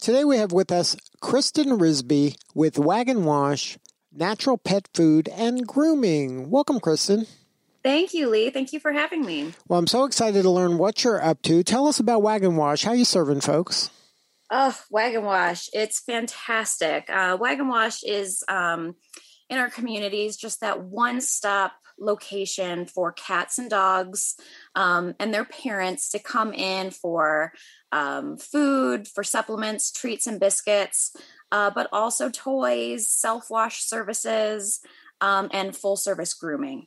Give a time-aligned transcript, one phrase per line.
[0.00, 3.78] Today we have with us Kristen Risby with Wag N' Wash,
[4.12, 6.50] Natural Pet Food, and Grooming.
[6.50, 7.26] Welcome, Kristen.
[7.82, 8.50] Thank you, Lee.
[8.50, 9.54] Thank you for having me.
[9.66, 11.64] Well, I'm so excited to learn what you're up to.
[11.64, 12.84] Tell us about Wag N' Wash.
[12.84, 13.90] How you serving folks?
[14.52, 15.68] Oh, Wag N' Wash.
[15.72, 17.10] It's fantastic.
[17.10, 18.94] Uh, Wag N' Wash is um,
[19.50, 24.36] in our communities just that one stop location for cats and dogs
[24.76, 27.52] um, and their parents to come in for
[27.92, 31.14] um, food, for supplements, treats, and biscuits,
[31.52, 34.80] uh, but also toys, self wash services,
[35.20, 36.86] um, and full service grooming.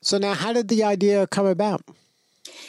[0.00, 1.82] So, now how did the idea come about?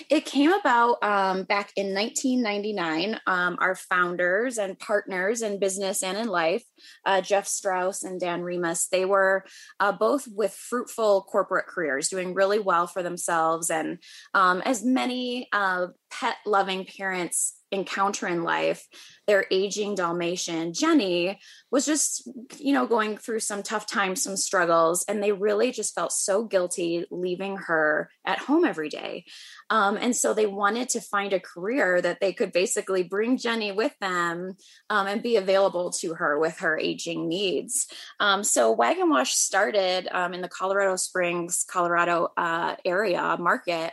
[0.10, 3.20] It came about um, back in 1999.
[3.28, 6.64] Um, our founders and partners in business and in life,
[7.06, 9.46] uh, Jeff Strauss and Dan Remus, they were
[9.80, 13.70] uh, both with fruitful corporate careers, doing really well for themselves.
[13.70, 14.00] And
[14.34, 18.88] um, as many uh, pet loving parents encounter in life,
[19.28, 25.04] their aging Dalmatian, Jenny, was just, you know, going through some tough times, some struggles,
[25.08, 29.26] and they really just felt so guilty leaving her at home every day.
[29.70, 33.74] Um, and so they wanted to find a career that they could basically bring Jenny
[33.74, 34.56] with them
[34.90, 37.88] um, and be available to her with her aging needs.
[38.20, 43.92] Um, so Wag N' Wash started um, in the Colorado Springs, Colorado uh, area market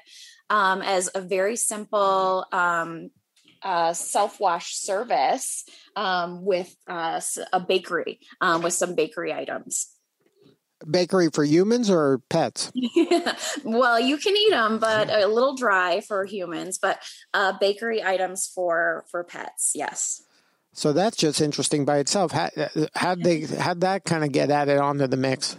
[0.51, 3.11] um, as a very simple um,
[3.65, 5.65] uh, self wash service
[5.97, 7.21] um, with uh,
[7.53, 9.89] a bakery um, with some bakery items.
[10.89, 12.71] Bakery for humans or pets?
[13.65, 16.79] well, you can eat them, but a little dry for humans.
[16.79, 20.23] But uh, bakery items for for pets, yes.
[20.75, 22.33] So that's just interesting by itself.
[22.33, 22.51] How
[22.95, 25.57] how they how that kind of get added onto the mix?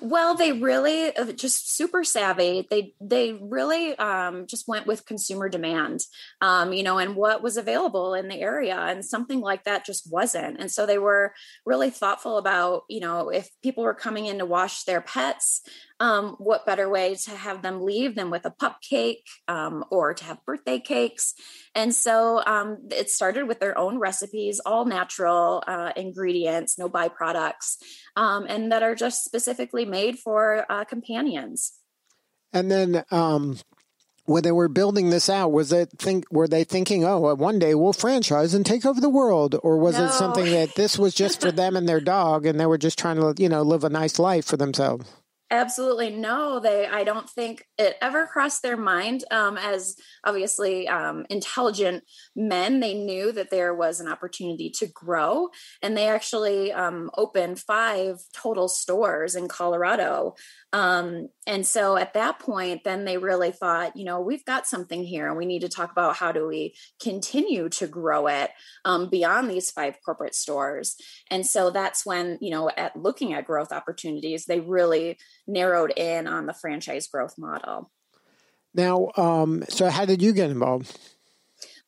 [0.00, 2.66] Well, they really uh, just super savvy.
[2.70, 6.04] They they really um, just went with consumer demand,
[6.40, 10.10] um, you know, and what was available in the area, and something like that just
[10.10, 10.58] wasn't.
[10.60, 14.46] And so they were really thoughtful about, you know, if people were coming in to
[14.46, 15.62] wash their pets,
[16.00, 20.14] um, what better way to have them leave than with a pup cake um, or
[20.14, 21.34] to have birthday cakes?
[21.74, 27.76] And so um, it started with their own recipes, all natural uh, ingredients, no byproducts,
[28.16, 31.72] um, and that are just specifically made for uh, companions.
[32.52, 33.58] And then um,
[34.26, 37.74] when they were building this out, was it think were they thinking, oh, one day
[37.74, 40.06] we'll franchise and take over the world, or was no.
[40.06, 42.98] it something that this was just for them and their dog, and they were just
[42.98, 45.06] trying to, you know, live a nice life for themselves?
[45.48, 46.58] Absolutely no.
[46.58, 49.22] They, I don't think it ever crossed their mind.
[49.30, 52.02] Um, as obviously um, intelligent
[52.34, 55.50] men, they knew that there was an opportunity to grow,
[55.82, 60.34] and they actually um, opened five total stores in Colorado.
[60.72, 65.04] Um, and so at that point, then they really thought, you know, we've got something
[65.04, 68.50] here, and we need to talk about how do we continue to grow it
[68.84, 70.96] um, beyond these five corporate stores.
[71.30, 76.26] And so that's when, you know, at looking at growth opportunities, they really narrowed in
[76.26, 77.90] on the franchise growth model.
[78.74, 80.98] Now, um, so how did you get involved?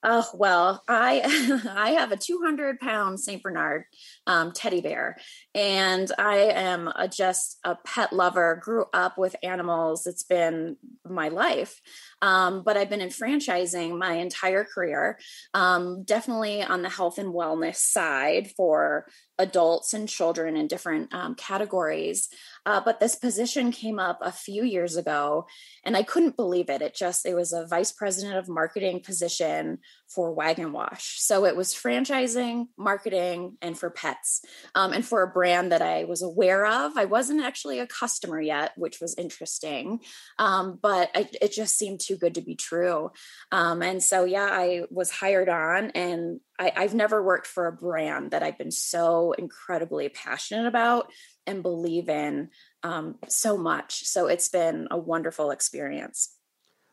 [0.04, 3.84] Oh well, I I have a 200 pound Saint Bernard
[4.28, 5.16] um, teddy bear,
[5.56, 8.60] and I am a, just a pet lover.
[8.62, 11.80] Grew up with animals; it's been my life.
[12.22, 15.18] Um, but I've been in franchising my entire career,
[15.52, 19.06] um, definitely on the health and wellness side for
[19.38, 22.28] adults and children in different um, categories.
[22.68, 25.46] Uh, but this position came up a few years ago,
[25.86, 26.82] and I couldn't believe it.
[26.82, 29.78] It just it was a vice president of marketing position
[30.09, 34.43] for Wag N' Wash, so it was franchising, marketing, and for pets,
[34.75, 36.97] um, and for a brand that I was aware of.
[36.97, 40.01] I wasn't actually a customer yet, which was interesting,
[40.39, 43.10] um, but I, it just seemed too good to be true.
[43.53, 47.72] Um, and so, yeah, I was hired on, and I, I've never worked for a
[47.72, 51.10] brand that I've been so incredibly passionate about
[51.47, 52.51] and believe in
[52.83, 54.05] um, so much.
[54.07, 56.34] So it's been a wonderful experience.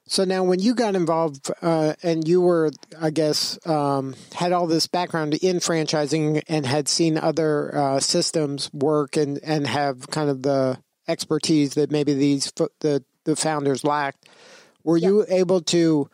[0.08, 2.70] So now, when you got involved, uh, and you were,
[3.02, 8.70] I guess, um, had all this background in franchising and had seen other uh, systems
[8.72, 14.30] work and and have kind of the expertise that maybe these the the founders lacked,
[14.84, 15.08] were yeah.
[15.08, 16.08] you able to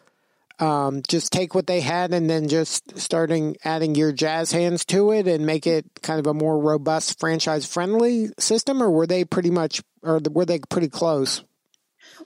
[0.60, 5.12] um, just take what they had and then just starting adding your jazz hands to
[5.12, 9.26] it and make it kind of a more robust franchise friendly system, or were they
[9.26, 11.44] pretty much, or were they pretty close?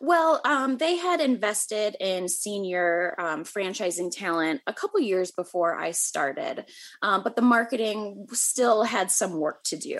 [0.01, 5.91] Well, um, they had invested in senior um, franchising talent a couple years before I
[5.91, 6.65] started,
[7.01, 9.99] um, but the marketing still had some work to do.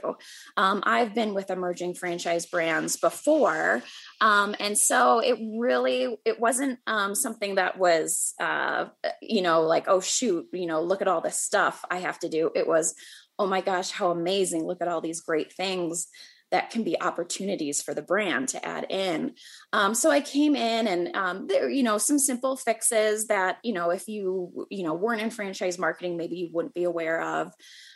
[0.57, 3.83] Um, I've been with emerging franchise brands before,
[4.21, 8.85] um, and so it really it wasn't um, something that was uh,
[9.21, 12.29] you know like oh shoot you know look at all this stuff I have to
[12.29, 12.51] do.
[12.55, 12.95] It was
[13.37, 16.07] oh my gosh how amazing look at all these great things
[16.51, 19.33] that can be opportunities for the brand to add in.
[19.73, 23.73] Um, so I came in and um, there, you know, some simple fixes that, you
[23.73, 27.51] know, if you, you know, weren't in franchise marketing, maybe you wouldn't be aware of.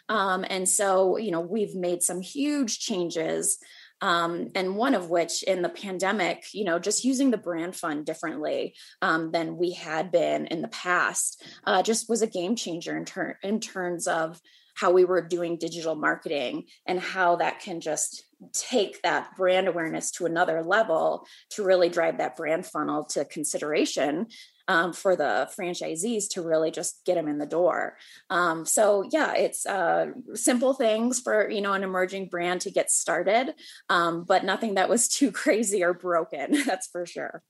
[0.09, 3.59] Um, and so, you know, we've made some huge changes.
[4.01, 8.05] Um, and one of which in the pandemic, you know, just using the brand fund
[8.05, 12.95] differently um, than we had been in the past, uh, just was a game changer
[12.97, 14.41] in, ter- in terms of
[14.73, 20.11] how we were doing digital marketing and how that can just take that brand awareness
[20.11, 24.27] to another level to really drive that brand funnel to consideration
[24.69, 27.97] um, for the franchisees to really just get them in the door.
[28.29, 32.91] Um, so yeah, it's uh, simple things for you know an emerging brand to get
[32.91, 33.55] started,
[33.89, 36.63] um, but nothing that was too crazy or broken.
[36.65, 37.43] That's for sure.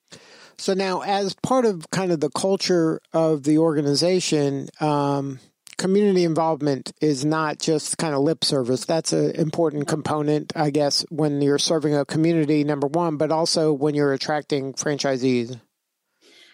[0.57, 5.39] So now, as part of kind of the culture of the organization, um,
[5.79, 8.85] community involvement is not just kind of lip service.
[8.85, 13.73] That's an important component, I guess, when you're serving a community, number one, but also
[13.73, 15.59] when you're attracting franchisees.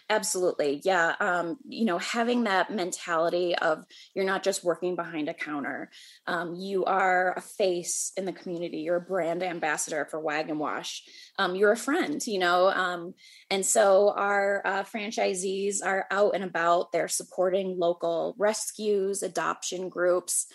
[0.08, 0.80] Absolutely.
[0.84, 1.16] Yeah.
[1.18, 5.90] Um, you know, having that mentality of you're not just working behind a counter,
[6.28, 10.58] um, you are a face in the community, you're a brand ambassador for Wag N'
[10.58, 11.02] Wash,
[11.40, 12.68] um, you're a friend, you know.
[12.68, 13.14] Um,
[13.50, 20.46] and so our uh, franchisees are out and about, they're supporting local rescues, adoption groups.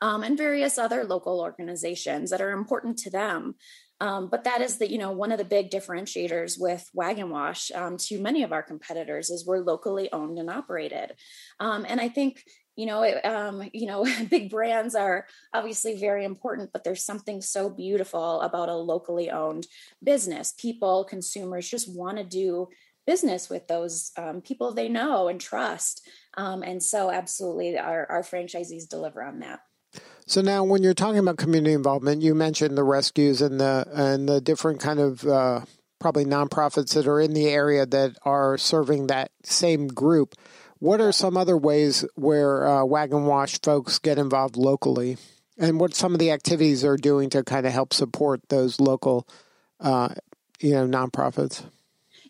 [0.00, 3.56] Um, and various other local organizations that are important to them.
[4.00, 7.30] Um, but that is the you know one of the big differentiators with Wag N'
[7.30, 11.14] Wash um, to many of our competitors is we're locally owned and operated,
[11.58, 12.44] um, and I think
[12.76, 17.40] you know it, um, you know big brands are obviously very important, but there's something
[17.40, 19.66] so beautiful about a locally owned
[20.02, 20.54] business.
[20.56, 22.68] People, consumers just want to do
[23.04, 26.06] business with those um, people they know and trust,
[26.36, 29.58] um, and so absolutely our, our franchisees deliver on that.
[30.28, 34.28] So now, when you're talking about community involvement, you mentioned the rescues and the and
[34.28, 35.62] the different kind of uh,
[35.98, 40.34] probably nonprofits that are in the area that are serving that same group.
[40.80, 45.16] What are some other ways where uh, Wag N' Wash folks get involved locally,
[45.56, 49.26] and what some of the activities are doing to kind of help support those local,
[49.80, 50.10] uh,
[50.60, 51.64] you know, nonprofits?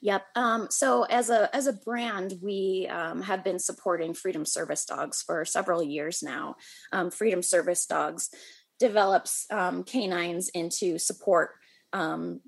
[0.00, 0.26] Yep.
[0.36, 5.22] Um, so as a as a brand, we um, have been supporting Freedom Service Dogs
[5.22, 6.56] for several years now.
[6.92, 8.30] Um, Freedom Service Dogs
[8.78, 11.50] develops um, canines into support
[11.92, 12.40] um,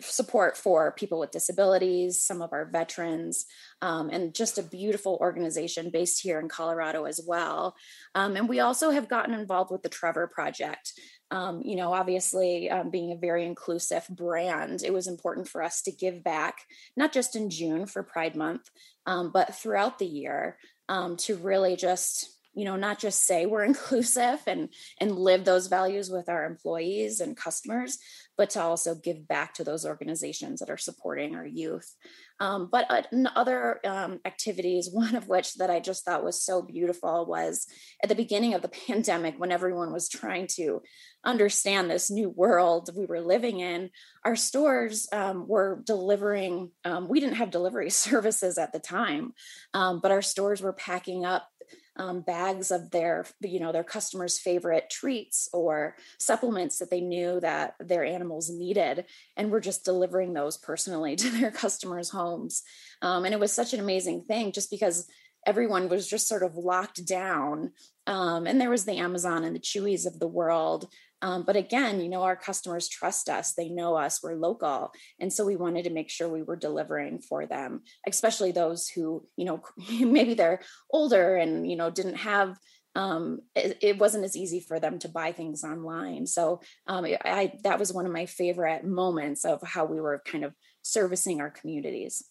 [0.00, 3.46] support for people with disabilities, some of our veterans,
[3.82, 7.74] um, and just a beautiful organization based here in Colorado as well.
[8.14, 10.92] Um, and we also have gotten involved with the Trevor Project,
[11.30, 15.82] um, you know, obviously um, being a very inclusive brand, it was important for us
[15.82, 16.58] to give back,
[16.96, 18.68] not just in June for Pride Month,
[19.06, 20.58] um, but throughout the year
[20.88, 24.70] um, to really just you know not just say we're inclusive and
[25.00, 27.98] and live those values with our employees and customers
[28.40, 31.94] but to also give back to those organizations that are supporting our youth.
[32.40, 33.02] Um, but uh,
[33.36, 37.66] other um, activities, one of which that I just thought was so beautiful was
[38.02, 40.80] at the beginning of the pandemic when everyone was trying to
[41.24, 43.90] understand this new world we were living in,
[44.24, 46.70] our stores um, were delivering.
[46.84, 49.32] Um, we didn't have delivery services at the time,
[49.74, 51.48] um, but our stores were packing up
[51.96, 57.40] um, bags of their you know their customers favorite treats or supplements that they knew
[57.40, 59.04] that their animals needed
[59.36, 62.62] and we're just delivering those personally to their customers homes
[63.02, 65.06] um, and it was such an amazing thing just because
[65.46, 67.72] everyone was just sort of locked down
[68.06, 70.88] um, and there was the amazon and the chewies of the world
[71.22, 74.92] um, but again, you know, our customers trust us, they know us, we're local.
[75.18, 79.26] And so we wanted to make sure we were delivering for them, especially those who,
[79.36, 79.62] you know,
[80.00, 80.60] maybe they're
[80.90, 82.56] older and, you know, didn't have
[82.96, 86.26] um, it, it, wasn't as easy for them to buy things online.
[86.26, 90.44] So um, I, that was one of my favorite moments of how we were kind
[90.44, 92.24] of servicing our communities.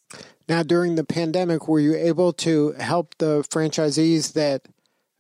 [0.50, 4.64] Now, during the pandemic, were you able to help the franchisees that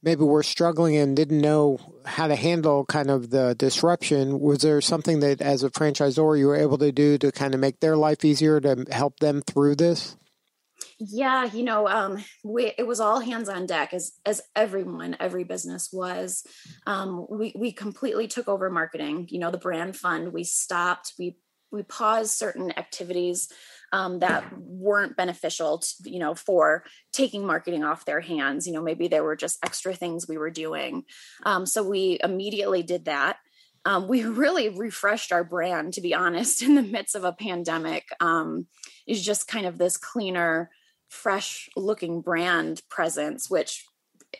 [0.01, 4.81] maybe were struggling and didn't know how to handle kind of the disruption, was there
[4.81, 7.97] something that as a franchisor you were able to do to kind of make their
[7.97, 10.15] life easier to help them through this?
[11.01, 15.45] Yeah, you know, um, we, it was all hands on deck as as everyone, every
[15.45, 16.45] business was.
[16.85, 19.27] Um, we we completely took over marketing.
[19.29, 20.33] You know, the brand fund.
[20.33, 21.13] We stopped.
[21.17, 21.37] We
[21.71, 23.49] we paused certain activities
[23.91, 28.67] um, that weren't beneficial, to, you know, for taking marketing off their hands.
[28.67, 31.03] You know, maybe there were just extra things we were doing.
[31.45, 33.37] Um, so we immediately did that.
[33.85, 38.07] Um, we really refreshed our brand, to be honest, in the midst of a pandemic.
[38.19, 38.67] Um,
[39.07, 40.69] is just kind of this cleaner,
[41.09, 43.83] fresh looking brand presence, which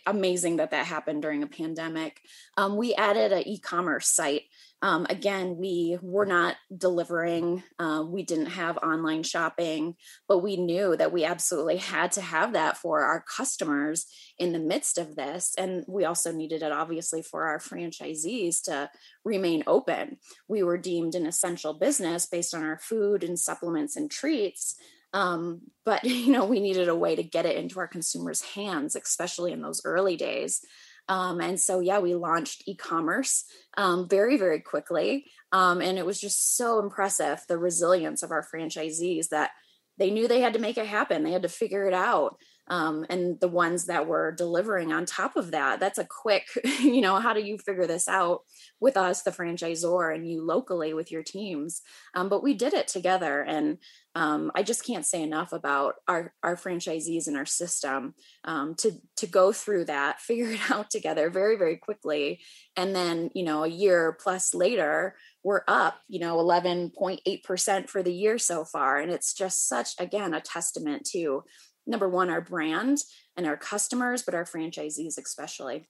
[0.06, 2.22] amazing that that happened during a pandemic.
[2.58, 4.44] Um, we added an e-commerce site
[4.82, 9.96] um, again, we were not delivering, uh, we didn't have online shopping,
[10.28, 14.06] but we knew that we absolutely had to have that for our customers
[14.38, 15.54] in the midst of this.
[15.58, 18.90] And we also needed it, obviously, for our franchisees to
[19.26, 20.18] remain open.
[20.48, 24.76] We were deemed an essential business based on our food and supplements and treats.
[25.12, 28.96] Um, but you know we needed a way to get it into our consumers hands
[28.96, 30.62] especially in those early days
[31.10, 33.44] um, and so, yeah, we launched e commerce
[33.78, 35.26] um, very, very quickly.
[35.52, 39.50] Um, and it was just so impressive the resilience of our franchisees that
[39.98, 42.38] they knew they had to make it happen, they had to figure it out
[42.70, 46.48] um, and the ones that were delivering on top of that that's a quick
[46.80, 48.42] you know how do you figure this out
[48.80, 51.82] with us the franchisor and you locally with your teams?
[52.14, 53.78] Um, but we did it together and
[54.16, 58.94] um, i just can't say enough about our, our franchisees and our system um, to
[59.18, 62.40] to go through that figure it out together very very quickly.
[62.76, 68.14] And then you know a year plus later we're up you know 11.8% for the
[68.14, 71.44] year so far and it's just such again a testament to
[71.86, 73.00] number one, our brand
[73.36, 75.88] and our customers, but our franchisees especially.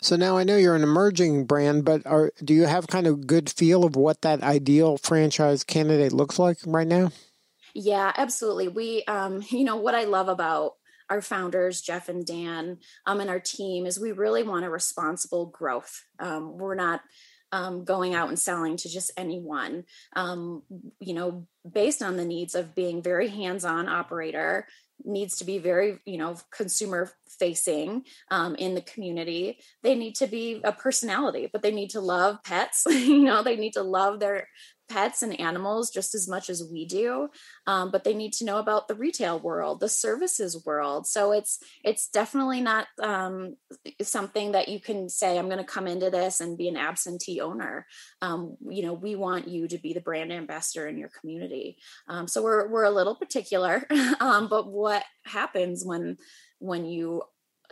[0.00, 3.26] So now I know you're an emerging brand, but are, do you have kind of
[3.26, 7.10] good feel of what that ideal franchise candidate looks like right now?
[7.74, 8.68] Yeah, absolutely.
[8.68, 10.72] We, um, you know, what I love about
[11.08, 15.46] our founders, Jeff and Dan, um, and our team is we really want a responsible
[15.46, 16.02] growth.
[16.18, 17.00] Um, we're not
[17.52, 19.84] um, going out and selling to just anyone.
[20.14, 20.62] Um,
[20.98, 24.66] you know, based on the needs of being very hands-on operator,
[25.04, 29.58] needs to be very you know consumer facing um, in the community.
[29.82, 33.56] They need to be a personality but they need to love pets you know they
[33.56, 34.48] need to love their
[34.88, 37.28] pets and animals just as much as we do
[37.66, 41.06] um, but they need to know about the retail world the services world.
[41.06, 43.56] So it's it's definitely not um,
[44.02, 47.40] something that you can say i'm going to come into this and be an absentee
[47.40, 47.86] owner.
[48.22, 51.78] Um, you know we want you to be the brand ambassador in your community.
[52.08, 53.86] Um, so we're, we're a little particular
[54.20, 56.16] um, but what happens when
[56.58, 57.22] when you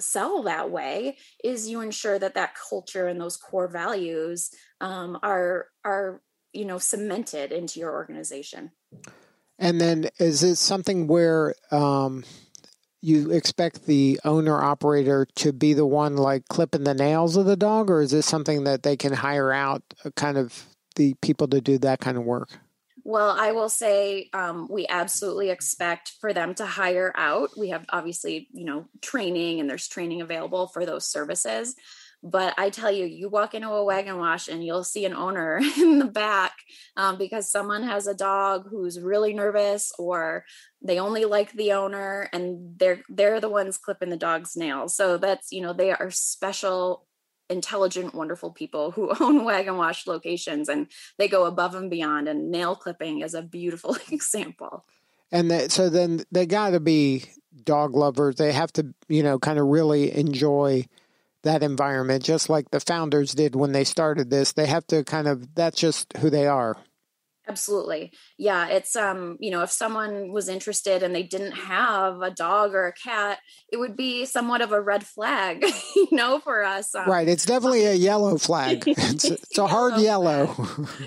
[0.00, 5.66] sell that way is you ensure that that culture and those core values um, are
[5.84, 6.20] are
[6.54, 8.70] you know cemented into your organization
[9.58, 12.24] and then is it something where um,
[13.00, 17.56] you expect the owner operator to be the one like clipping the nails of the
[17.56, 20.64] dog or is this something that they can hire out uh, kind of
[20.96, 22.58] the people to do that kind of work
[23.06, 27.50] well, I will say um, we absolutely expect for them to hire out.
[27.56, 31.76] We have obviously, you know, training and there's training available for those services.
[32.26, 35.12] But I tell you, you walk into a Wag N' Wash and you'll see an
[35.12, 36.54] owner in the back
[36.96, 40.46] um, because someone has a dog who's really nervous or
[40.80, 44.96] they only like the owner and they're they're the ones clipping the dog's nails.
[44.96, 47.06] So that's you know they are special
[47.50, 50.86] intelligent, wonderful people who own Wag N' Wash locations and
[51.18, 52.26] they go above and beyond.
[52.26, 54.86] And nail clipping is a beautiful example.
[55.30, 57.24] And they, so then they got to be
[57.64, 58.36] dog lovers.
[58.36, 60.86] They have to, you know, kind of really enjoy
[61.44, 64.52] that environment, just like the founders did when they started this.
[64.52, 66.76] They have to kind of, that's just who they are.
[67.46, 68.10] Absolutely.
[68.38, 72.74] Yeah, it's um, you know, if someone was interested and they didn't have a dog
[72.74, 73.38] or a cat,
[73.70, 75.62] it would be somewhat of a red flag,
[75.96, 76.94] you know, for us.
[76.94, 77.28] Um, right.
[77.28, 78.84] It's definitely a yellow flag.
[79.04, 80.54] It's, it's a hard yellow.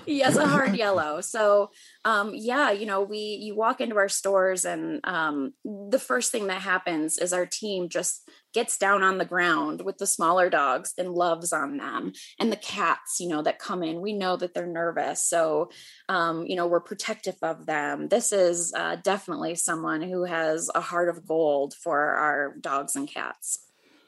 [0.05, 1.19] yes, a hard yellow.
[1.21, 1.71] So,
[2.07, 6.47] um, yeah, you know, we you walk into our stores and um, the first thing
[6.47, 10.93] that happens is our team just gets down on the ground with the smaller dogs
[10.97, 13.99] and loves on them and the cats you know that come in.
[13.99, 15.21] We know that they're nervous.
[15.21, 15.69] So
[16.07, 18.07] um, you know we're protective of them.
[18.07, 23.11] This is uh, definitely someone who has a heart of gold for our dogs and
[23.13, 23.66] cats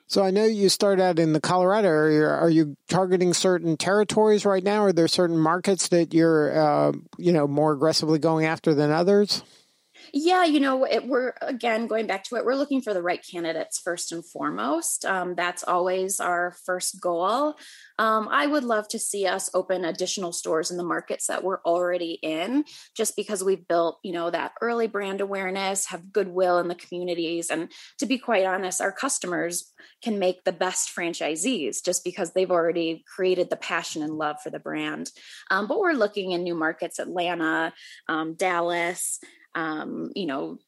[0.10, 2.28] so I know you start out in the Colorado area.
[2.28, 4.82] Are you targeting certain territories right now?
[4.82, 9.44] Are there certain markets that you're, uh, you know, more aggressively going after than others?
[10.12, 12.46] Yeah, you know, it, we're again going back to it.
[12.46, 15.06] We're looking for the right candidates first and foremost.
[15.06, 17.56] Um, that's always our first goal.
[18.00, 21.62] Um, I would love to see us open additional stores in the markets that we're
[21.64, 22.64] already in,
[22.96, 27.50] just because we've built, you know, that early brand awareness, have goodwill in the communities,
[27.50, 32.52] and to be quite honest, our customers can make the best franchisees just because they've
[32.52, 35.12] already created the passion and love for the brand.
[35.52, 37.74] Um, but we're looking in new markets, Atlanta,
[38.08, 39.20] um, Dallas
[39.56, 40.60] um, you know,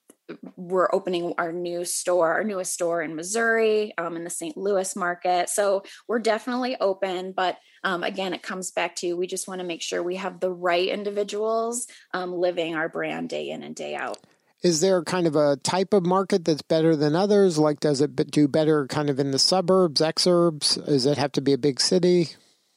[0.55, 4.57] we're opening our new store, our newest store in Missouri, um, in the St.
[4.57, 5.50] Louis market.
[5.50, 9.67] So we're definitely open, but um, again, it comes back to we just want to
[9.67, 13.95] make sure we have the right individuals um, living our brand day in and day
[13.95, 14.19] out.
[14.61, 17.57] Is there kind of a type of market that's better than others?
[17.57, 20.83] Like, does it do better kind of in the suburbs, exurbs?
[20.85, 22.29] Does it have to be a big city?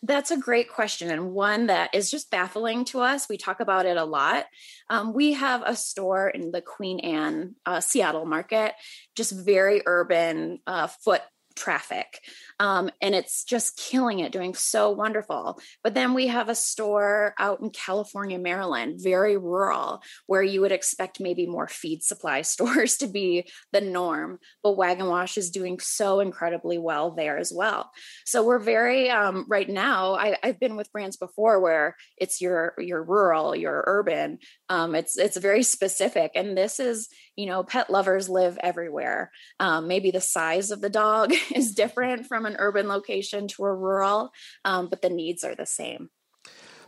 [0.07, 3.27] That's a great question, and one that is just baffling to us.
[3.27, 4.45] We talk about it a lot.
[4.91, 8.75] Um, we have a store in the Queen Anne, uh, Seattle market,
[9.17, 11.23] just very urban, uh, foot
[11.57, 12.21] traffic.
[12.61, 15.61] Um, and it's just killing it, doing so wonderful.
[15.83, 20.73] But then we have a store out in California, Maryland, very rural, where you would
[20.73, 24.39] expect maybe more feed supply stores to be the norm.
[24.63, 27.91] But Wag N' Wash is doing so incredibly well there as well.
[28.25, 30.15] So we're very um, right now.
[30.15, 34.39] I, have been with brands before where it's your your rural, your urban.
[34.69, 39.31] Um, it's it's very specific, and this is you know pet lovers live everywhere.
[39.59, 43.75] Um, maybe the size of the dog is different from an urban location to a
[43.75, 44.33] rural,
[44.65, 46.11] um, but the needs are the same.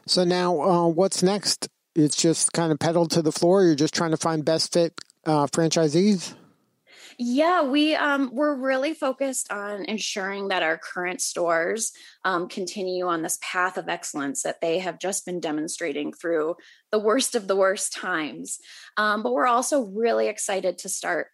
[0.06, 1.68] So now, uh, what's next?
[1.94, 3.64] It's just kind of pedal to the floor.
[3.64, 6.34] You're just trying to find best fit uh, franchisees.
[7.18, 11.92] Yeah, we um, we're really focused on ensuring that our current stores
[12.24, 16.56] um, continue on this path of excellence that they have just been demonstrating through
[16.92, 18.58] the worst of the worst times.
[18.98, 21.28] Um, but we're also really excited to start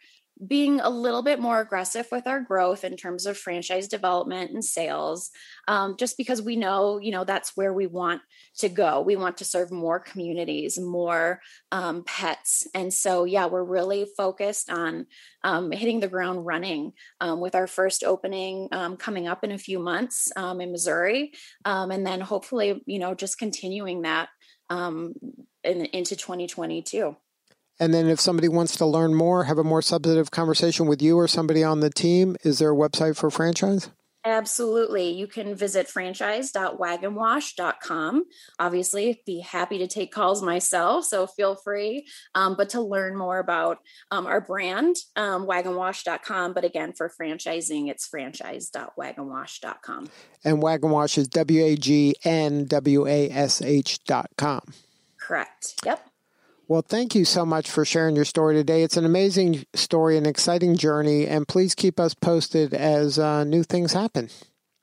[0.47, 4.65] being a little bit more aggressive with our growth in terms of franchise development and
[4.65, 5.31] sales
[5.69, 8.23] um, just because we know you know that's where we want
[8.59, 9.01] to go.
[9.01, 12.67] We want to serve more communities more um, pets.
[12.75, 15.07] And so yeah we're really focused on
[15.45, 19.59] um, hitting the ground running um, with our first opening um, coming up in a
[19.59, 21.33] few months um, in missouri
[21.65, 24.29] and then hopefully you know just continuing that
[24.71, 27.17] in, into 2022
[27.83, 31.19] and then if somebody wants to learn more, have a more substantive conversation with you
[31.19, 33.91] or somebody on the team, is there a website for franchise?
[34.25, 35.11] Absolutely.
[35.11, 38.25] You can visit franchise.wagnwash.com.
[38.61, 42.07] Obviously, be happy to take calls myself, so feel free.
[42.37, 43.79] Um, but to learn more about
[44.13, 46.53] um, our brand, um, wagnwash.com.
[46.53, 50.09] But again, for franchising, it's franchise.wagnwash.com.
[50.45, 54.73] And Wag N' Wash is W A G N W A S H.com.
[55.19, 55.75] Correct.
[55.85, 56.12] Yep.
[56.69, 58.83] Well, thank you so much for sharing your story today.
[58.83, 63.63] It's an amazing story, an exciting journey, and please keep us posted as uh, new
[63.63, 64.31] things happen.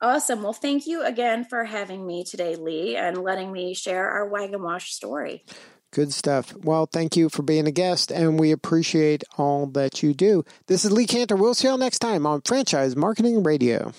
[0.02, 0.42] Awesome.
[0.42, 4.52] Well, thank you again for having me today, Lee, and letting me share our Wag
[4.52, 5.44] N' Wash story.
[5.92, 6.54] Good stuff.
[6.56, 10.44] Well, thank you for being a guest, and we appreciate all that you do.
[10.68, 11.36] This is Lee Kantor.
[11.36, 13.92] We'll see you all next time on Franchise Marketing Radio.